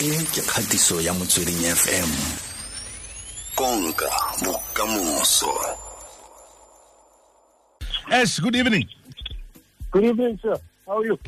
[0.00, 2.10] e ke kgatiso ya motsweding fm
[3.54, 4.08] konka
[4.44, 5.52] bokamoso
[8.10, 8.88] Ash, good evening.
[9.92, 10.56] Good evening, sir.
[10.84, 11.18] How are you?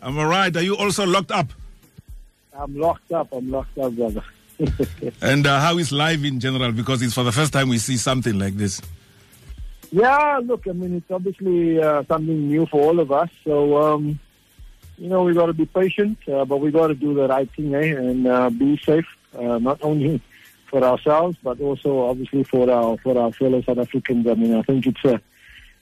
[0.00, 0.54] I'm all right.
[0.56, 1.48] Are you also locked up?
[2.54, 3.32] I'm locked up.
[3.32, 4.22] I'm locked up, brother.
[5.20, 6.70] And uh, how is life in general?
[6.70, 8.80] Because it's for the first time we see something like this.
[9.90, 13.30] yeah, look, I mean, it's obviously uh, something new for all of us.
[13.44, 14.20] So, um,
[14.98, 17.48] you know, we got to be patient, uh, but we got to do the right
[17.54, 17.94] thing, eh?
[17.94, 19.06] And uh, be safe,
[19.38, 20.20] uh, not only
[20.66, 24.26] for ourselves, but also obviously for our for our fellow South Africans.
[24.26, 25.20] I mean, I think it's a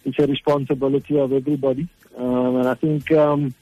[0.05, 3.55] it's a responsibility of everybody, um, and I think um,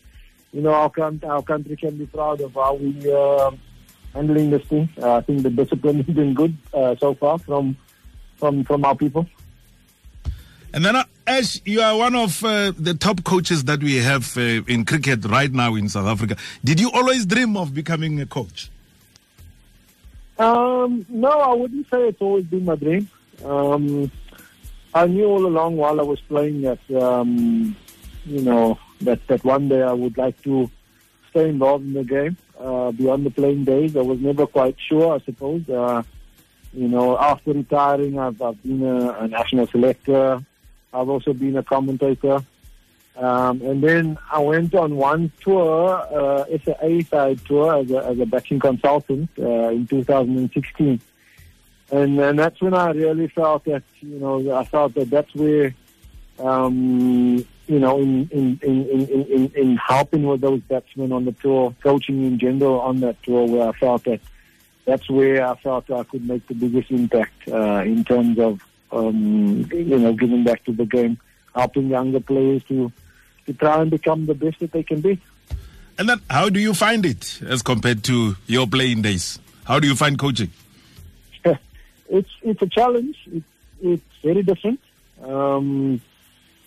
[0.53, 0.93] you know our
[1.25, 3.53] our country can be proud of how we uh,
[4.13, 4.89] handling this thing.
[5.03, 7.77] I think the discipline has been good uh, so far from
[8.37, 9.27] from from our people.
[10.75, 14.37] And then, uh, Ash, you are one of uh, the top coaches that we have
[14.37, 16.37] uh, in cricket right now in South Africa.
[16.65, 18.73] Did you always dream of becoming a coach?
[20.37, 23.09] Um, no, I wouldn't say it's always been my dream.
[23.45, 24.11] Um,
[24.93, 27.77] I knew all along while I was playing that, um,
[28.27, 30.69] you know, that, that one day I would like to
[31.31, 33.97] stay involved in the game uh, beyond the playing days.
[33.97, 35.69] I was never quite sure, I suppose.
[35.69, 36.03] Uh,
[36.73, 40.43] you know, after retiring, I've, I've been a, a national selector.
[40.95, 42.41] I've also been a commentator.
[43.17, 47.91] Um, and then I went on one tour, uh, it's an A side tour as
[47.91, 51.01] a, as a batting consultant uh, in 2016.
[51.93, 55.75] And, and that's when I really felt that, you know, I felt that that's where,
[56.41, 61.33] um, you know, in, in, in, in, in, in helping with those batsmen on the
[61.33, 64.21] tour, coaching in general on that tour, where I felt that
[64.87, 68.61] that's where I felt I could make the biggest impact uh, in terms of,
[68.95, 71.19] um, you know, giving back to the game,
[71.55, 72.93] helping younger players to
[73.47, 75.21] to try and become the best that they can be.
[75.99, 79.39] And then, how do you find it as compared to your playing days?
[79.65, 80.51] How do you find coaching?
[82.09, 83.17] it's it's a challenge.
[83.33, 83.47] It's
[83.83, 84.81] it's very different.
[85.23, 86.01] Um,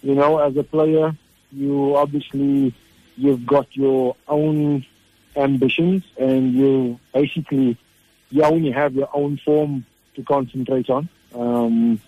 [0.01, 1.15] you know, as a player,
[1.51, 2.73] you obviously
[3.15, 4.85] you've got your own
[5.35, 7.77] ambitions, and you basically
[8.29, 9.85] you only have your own form
[10.15, 11.09] to concentrate on.
[11.33, 11.99] Um,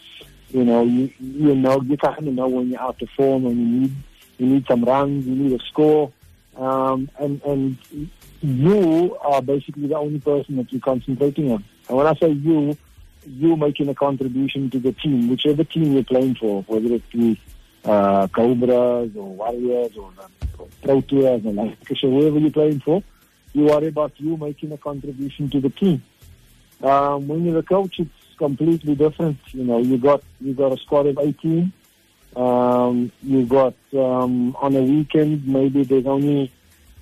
[0.52, 3.58] you know, you you know you kind of know when you're out of form and
[3.58, 3.96] you need
[4.38, 6.12] you need some runs, you need a score,
[6.58, 7.78] um, and and
[8.42, 11.64] you are basically the only person that you're concentrating on.
[11.88, 12.78] And when I say you,
[13.26, 17.40] you making a contribution to the team, whichever team you're playing for, whether it be
[17.84, 20.12] uh, Cobras or Warriors or,
[20.58, 23.04] or Proteas or Lancashire, whoever you're playing for,
[23.54, 26.02] you worry about you making a contribution to the team.
[26.82, 29.38] Um, when you're a coach, it's completely different.
[29.52, 31.72] You know, you got you got a squad of 18.
[32.36, 36.52] Um, you got um, on a weekend maybe there's only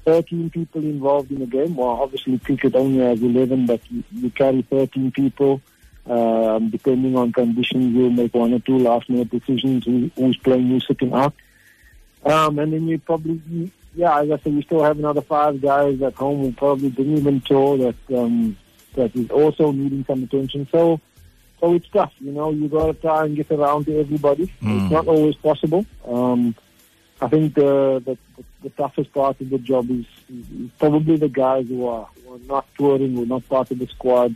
[0.06, 1.76] 13 people involved in the game.
[1.76, 5.62] Well, obviously cricket only has 11, but you, you carry 13 people.
[6.06, 9.84] Um, depending on conditions, you'll make one or two last minute decisions.
[9.86, 11.34] Who, who's playing, who's sitting out.
[12.24, 15.62] Um, and then you probably, you, yeah, as I said, you still have another five
[15.62, 18.56] guys at home who probably didn't even tour that um,
[18.94, 20.68] that is also needing some attention.
[20.72, 21.02] So,
[21.60, 22.14] so it's tough.
[22.20, 24.52] You know, you got to try and get around to everybody.
[24.62, 24.84] Mm.
[24.84, 25.86] It's not always possible.
[26.06, 26.56] Um,
[27.20, 28.18] I think the, the
[28.64, 32.40] the toughest part of the job is, is probably the guys who are, who are
[32.40, 34.36] not touring, who are not part of the squad.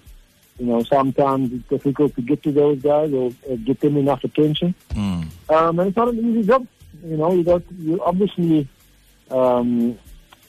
[0.59, 4.23] You know, sometimes it's difficult to get to those guys or, or get them enough
[4.23, 4.75] attention.
[4.91, 5.27] Mm.
[5.49, 6.67] Um, and it's not an easy job.
[7.03, 8.67] You know, you got you obviously
[9.31, 9.97] um,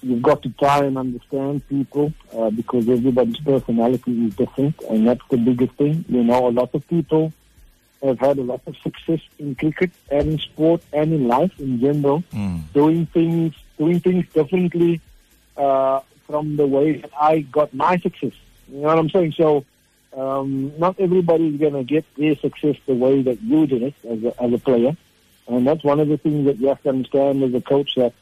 [0.02, 5.26] you've got to try and understand people uh, because everybody's personality is different, and that's
[5.30, 6.04] the biggest thing.
[6.08, 7.32] You know, a lot of people
[8.02, 11.80] have had a lot of success in cricket and in sport and in life in
[11.80, 12.60] general, Mm.
[12.72, 15.00] doing things doing things differently
[15.56, 18.32] uh, from the way that I got my success.
[18.68, 19.32] You know what I'm saying?
[19.32, 19.64] So.
[20.14, 23.94] Um, not everybody is going to get their success the way that you did it
[24.06, 24.94] as a, as a player.
[25.48, 28.12] And that's one of the things that you have to understand as a coach that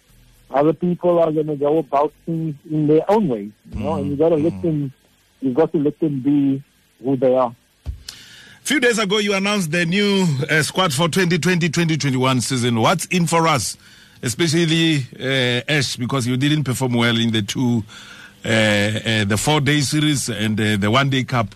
[0.52, 4.10] other people are going to go about things in their own ways, you know, and
[4.10, 4.92] you got to let them,
[5.40, 6.62] you've got to let them be
[7.02, 7.54] who they are.
[7.86, 7.92] A
[8.62, 12.80] few days ago, you announced the new uh, squad for 2020-2021 season.
[12.80, 13.76] What's in for us,
[14.22, 17.84] especially uh, Ash, because you didn't perform well in the two,
[18.44, 21.54] uh, uh, the four-day series and uh, the one-day cup.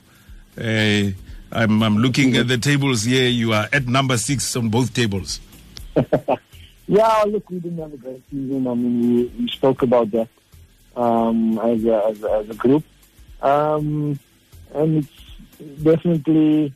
[0.59, 1.11] Uh,
[1.53, 3.29] I'm, I'm looking at the tables here.
[3.29, 5.41] You are at number six on both tables.
[6.87, 8.67] Yeah, look, we didn't have a great season.
[8.67, 10.29] I mean, we, we spoke about that
[10.97, 12.85] um, as, a, as, a, as a group.
[13.41, 14.19] Um,
[14.75, 16.75] and it's definitely,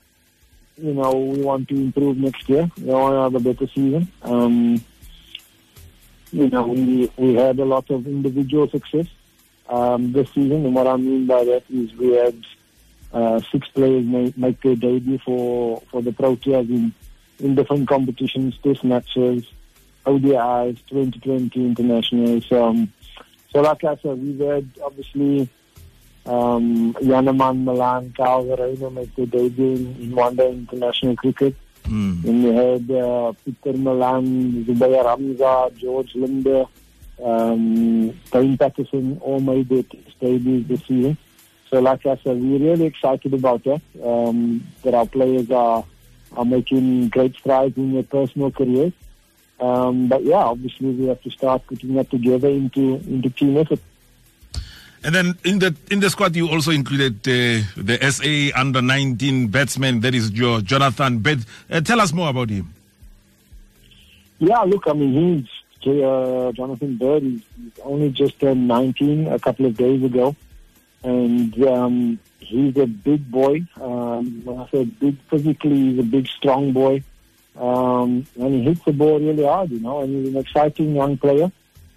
[0.76, 2.70] you know, we want to improve next year.
[2.78, 4.10] We want to have a better season.
[4.22, 4.84] Um,
[6.32, 9.06] you know, we, we had a lot of individual success.
[9.68, 10.64] um, this season.
[10.64, 12.36] And what I mean by that is we had
[13.12, 16.92] uh, six players make, make their debut for, for the Proteas in,
[17.38, 19.44] in different competitions, test matches,
[20.08, 22.50] ODIs, 2020 internationals.
[22.52, 22.92] Um,
[23.50, 25.48] so like I said, we've had obviously
[26.26, 31.54] um, Janneman, Malan, Kyle Verreynne make their debut in, in one-day international cricket.
[31.84, 32.24] Mm.
[32.24, 36.68] And we had uh, Peter Malan, Zubair Hamza, George Linde,
[37.24, 39.84] um, Dane Paterson all made their
[40.20, 41.16] debuts this year.
[41.70, 45.84] So like I said, we're really excited about that, um, that our players are,
[46.36, 48.92] are making great strides in their personal careers.
[49.60, 53.80] Um, but yeah, obviously we have to start putting that together into, into team effort.
[55.04, 59.46] And then in the in the squad, you also included uh, the SA under 19
[59.48, 61.44] batsman, that is your Jonathan Bird.
[61.70, 62.74] Uh, tell us more about him.
[64.40, 65.48] Yeah, look, I mean, he's
[65.86, 67.22] uh, Jonathan Bird.
[67.22, 70.34] He's, he's only just turned 19 a couple of days ago,
[71.04, 73.62] and um, he's a big boy.
[73.80, 77.02] Um, when I say big physically, he's a big, strong boy,
[77.58, 80.00] um, and he hits the ball really hard, you know.
[80.00, 81.50] And he's an exciting young player.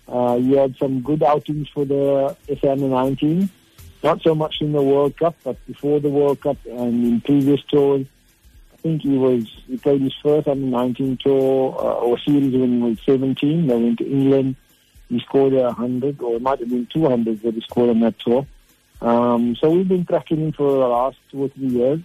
[0.08, 3.50] Uh, he had some good outings for the SM 19.
[4.04, 7.62] Not so much in the World Cup, but before the World Cup and in previous
[7.66, 8.08] tours.
[8.74, 12.74] I think he was he played his first under 19 tour uh, or series when
[12.74, 13.68] he was 17.
[13.68, 14.56] They went to England.
[15.08, 18.18] He scored a 100, or it might have been 200 that he scored on that
[18.18, 18.48] tour.
[19.02, 22.00] Um, so we've been tracking him for the last two or three years.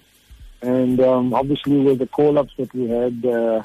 [0.62, 3.62] And um, obviously, with the call ups that we had uh,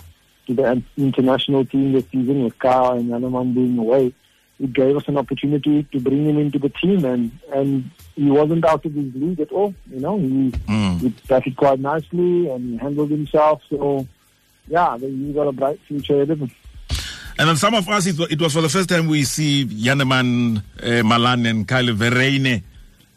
[0.48, 4.14] to the international team this season, with Kyle and Janneman being away,
[4.60, 8.64] it gave us an opportunity to bring him into the team, and and he wasn't
[8.66, 9.74] out of his league at all.
[9.90, 11.00] You know, he Mm.
[11.02, 13.62] he batted quite nicely and handled himself.
[13.70, 14.06] So,
[14.68, 16.52] yeah, he's got a bright future ahead of him.
[17.40, 19.66] And then some of us, it, wa- it was for the first time we see
[19.66, 22.62] Janneman, uh, Malan, and Kyle Verreynne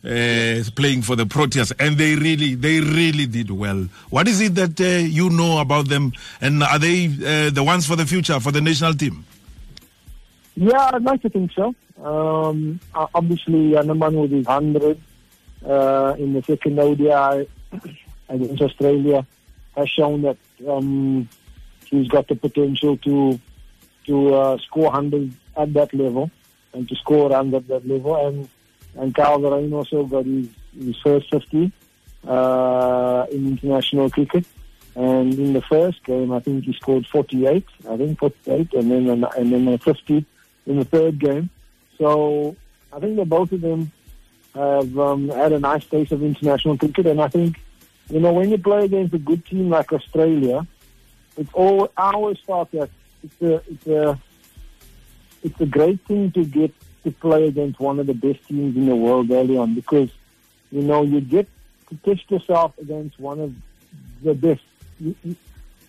[0.05, 3.89] uh, playing for the Proteas, and they really, they really did well.
[4.11, 7.87] What is it that uh, you know about them, and are they uh, the ones
[7.87, 9.25] for the future for the national team?
[10.56, 11.75] Yeah, I'd like to think so.
[12.03, 15.01] Um, obviously, Janneman with his 100
[15.67, 17.49] uh, in the second ODI
[18.29, 19.27] against Australia
[19.77, 20.37] has shown that
[20.69, 21.29] um,
[21.87, 23.41] he's got the potential to
[24.06, 26.31] to uh, score 100 at that level
[26.75, 28.15] and to score runs at that level.
[28.27, 28.49] And
[28.96, 30.49] and Kyle Verreynne also got his,
[30.79, 31.73] his first 50
[32.26, 34.44] uh, in international cricket.
[34.96, 37.67] And in the first game, I think he scored 48.
[37.88, 40.25] I think 48, and then and then a 50
[40.67, 41.50] in the third game.
[41.99, 42.55] So
[42.93, 43.91] I think that both of them
[44.55, 47.61] have um, had a nice taste of international cricket, and I think
[48.08, 50.64] you know when you play against a good team like Australia,
[51.37, 52.91] it's all I always thought that
[53.25, 54.20] it's a it's a
[55.43, 56.73] it's a great thing to get
[57.05, 60.11] to play against one of the best teams in the world early on because
[60.73, 61.49] you know you get
[61.89, 63.55] to test yourself against one of
[64.23, 64.62] the best.
[64.99, 65.37] You, you,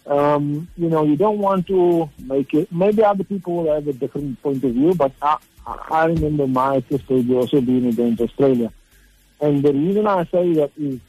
[0.08, 2.72] um, you know, you don't want to make it.
[2.72, 6.80] Maybe other people will have a different point of view, but I, I remember my
[6.82, 8.72] test debut also being against Australia.
[9.42, 11.00] And the reason I say that is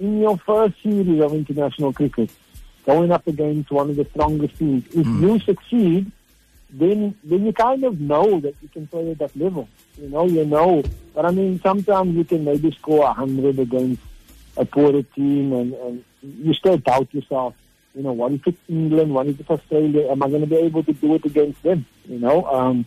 [0.00, 2.30] in your first series of international cricket,
[2.84, 6.10] going up against one of the strongest teams, if you succeed,
[6.72, 9.68] then then you kind of know that you can play at that level.
[9.98, 10.82] You know, you know.
[11.14, 14.02] But I mean, sometimes you can maybe score a hundred against
[14.56, 17.54] a poorer team, and, and you still doubt yourself.
[17.94, 19.12] You know, what if it's England?
[19.12, 20.10] What if it's Australia?
[20.10, 21.84] Am I going to be able to do it against them?
[22.06, 22.86] You know, um,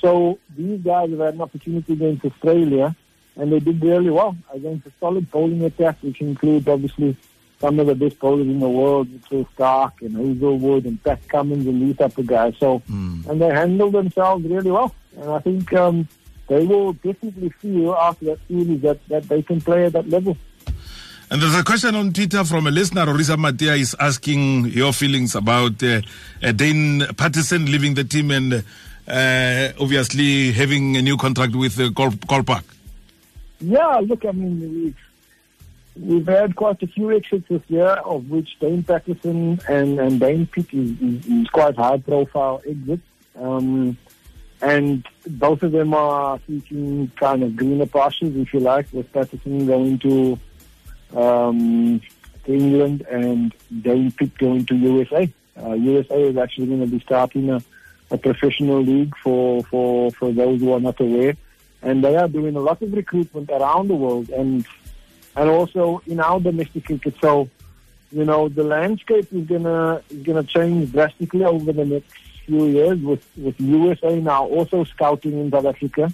[0.00, 2.96] so these guys have had an opportunity against Australia,
[3.36, 7.16] and they did really well against a solid bowling attack, which includes obviously
[7.64, 11.66] some of the best bowlers in the world, Mitchell Starc and Hazlewood and Pat Cummins
[11.66, 12.54] and these type of guys.
[12.60, 16.06] So, and they handled themselves really well, and I think um,
[16.48, 20.36] they will definitely feel after that series that, that they can play at that level.
[21.30, 25.34] And there's a question on Twitter from a listener, Orisa Matia, is asking your feelings
[25.34, 26.02] about uh,
[26.42, 28.62] uh, Dane Paterson leaving the team and
[29.08, 32.62] uh, obviously having a new contract with uh, Col- Kolpak.
[33.58, 34.94] Yeah, look, I mean,
[35.96, 40.46] we've, had quite a few exits this year, of which Dane Paterson and, and Dane
[40.46, 43.02] Piedt is, is, is quite high profile exits.
[43.36, 43.96] Um,
[44.60, 49.66] and both of them are seeking kind of greener pastures, if you like, with Paterson
[49.66, 50.38] going to,
[51.14, 52.00] um,
[52.46, 55.32] England and Dane Piedt going to USA.
[55.60, 57.62] Uh, USA is actually going to be starting a,
[58.10, 61.36] a professional league for, for, for those who are not aware
[61.84, 64.66] and they are doing a lot of recruitment around the world and
[65.36, 67.14] and also in our domestic cricket.
[67.20, 67.48] So,
[68.12, 72.12] you know, the landscape is gonna is gonna change drastically over the next
[72.46, 76.12] few years with with USA now also scouting in South Africa.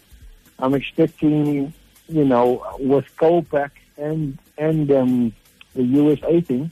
[0.59, 1.73] I'm expecting,
[2.09, 5.33] you know, with Kolpak and and um,
[5.75, 6.71] the USA thing,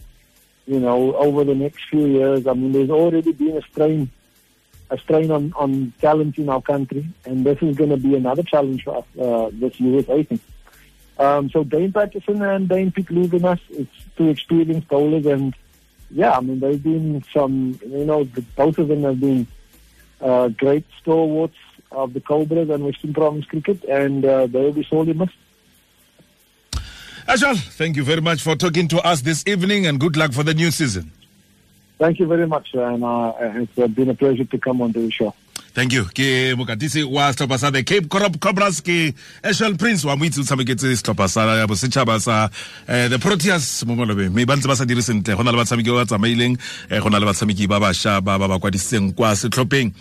[0.66, 4.10] you know, over the next few years, I mean, there's already been a strain,
[4.90, 8.42] a strain on, on talent in our country, and this is going to be another
[8.42, 10.40] challenge for us, uh, this USA thing.
[11.18, 15.54] Um, so Dane Paterson and Dane Piedt us, it's two experienced bowlers, and
[16.10, 19.46] yeah, I mean, they've been some, you know, the, both of them have been
[20.20, 21.56] uh, great stalwarts
[21.90, 25.34] of the Cobras and Western Province cricket, and uh, they will be sorely missed.
[27.26, 30.42] Ashwell, thank you very much for talking to us this evening and good luck for
[30.42, 31.10] the new season.
[31.98, 35.10] Thank you very much, and uh, it's been a pleasure to come on to the
[35.10, 35.34] show.
[35.78, 36.04] Thank you.
[36.10, 39.14] Ke mokatisi wa setlhopha sa the cape corop cobras ke
[39.46, 42.50] ashel prince wa mo itse o tshameketse setlhopha sa bosetšhaba sa
[42.90, 44.34] eh, the proteus mo malobeng.
[44.34, 45.38] Mme ba ntse ba sa dire sentle.
[45.38, 46.58] Go na le batshameki ba ba tsamaileng
[46.90, 49.94] eh, go na le batshameki ba bašwa ba ba ba kwadisitseng kwa setlhopheng